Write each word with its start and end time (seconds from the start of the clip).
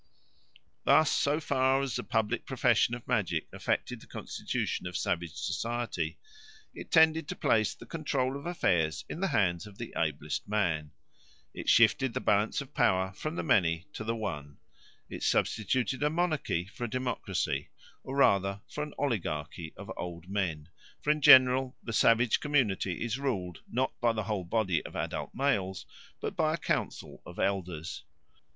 Thus, 0.83 1.11
so 1.11 1.39
far 1.39 1.79
as 1.83 1.95
the 1.95 2.03
public 2.03 2.47
profession 2.47 2.95
of 2.95 3.07
magic 3.07 3.45
affected 3.53 4.01
the 4.01 4.07
constitution 4.07 4.87
of 4.87 4.97
savage 4.97 5.35
society, 5.35 6.17
it 6.73 6.89
tended 6.89 7.27
to 7.27 7.35
place 7.35 7.75
the 7.75 7.85
control 7.85 8.35
of 8.35 8.47
affairs 8.47 9.05
in 9.07 9.19
the 9.19 9.27
hands 9.27 9.67
of 9.67 9.77
the 9.77 9.93
ablest 9.95 10.47
man: 10.47 10.89
it 11.53 11.69
shifted 11.69 12.15
the 12.15 12.19
balance 12.19 12.61
of 12.61 12.73
power 12.73 13.13
from 13.13 13.35
the 13.35 13.43
many 13.43 13.85
to 13.93 14.03
the 14.03 14.15
one: 14.15 14.57
it 15.07 15.21
substituted 15.21 16.01
a 16.01 16.09
monarchy 16.09 16.65
for 16.65 16.85
a 16.85 16.89
democracy, 16.89 17.69
or 18.03 18.15
rather 18.15 18.61
for 18.67 18.81
an 18.83 18.95
oligarchy 18.97 19.71
of 19.77 19.91
old 19.97 20.27
men; 20.27 20.67
for 21.03 21.11
in 21.11 21.21
general 21.21 21.77
the 21.83 21.93
savage 21.93 22.39
community 22.39 23.03
is 23.05 23.19
ruled, 23.19 23.59
not 23.71 23.93
by 24.01 24.11
the 24.11 24.23
whole 24.23 24.45
body 24.45 24.83
of 24.83 24.95
adult 24.95 25.29
males, 25.35 25.85
but 26.19 26.35
by 26.35 26.55
a 26.55 26.57
council 26.57 27.21
of 27.23 27.37
elders. 27.37 28.01